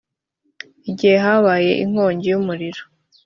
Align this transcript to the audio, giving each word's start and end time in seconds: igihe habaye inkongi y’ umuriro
igihe 0.89 1.17
habaye 1.25 1.71
inkongi 1.83 2.25
y’ 2.31 2.37
umuriro 2.39 2.83